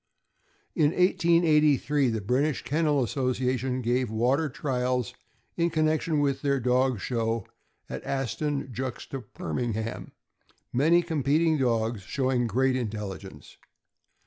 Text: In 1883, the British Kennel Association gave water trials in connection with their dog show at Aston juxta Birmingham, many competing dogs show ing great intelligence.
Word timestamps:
In 0.73 0.93
1883, 0.93 2.09
the 2.09 2.21
British 2.21 2.63
Kennel 2.63 3.03
Association 3.03 3.83
gave 3.83 4.09
water 4.09 4.49
trials 4.49 5.13
in 5.57 5.69
connection 5.69 6.19
with 6.21 6.41
their 6.41 6.59
dog 6.59 6.99
show 6.99 7.45
at 7.87 8.03
Aston 8.03 8.73
juxta 8.73 9.19
Birmingham, 9.19 10.11
many 10.73 11.03
competing 11.03 11.55
dogs 11.59 12.01
show 12.01 12.31
ing 12.31 12.47
great 12.47 12.75
intelligence. 12.75 13.59